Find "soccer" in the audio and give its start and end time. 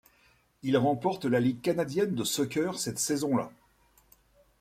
2.23-2.79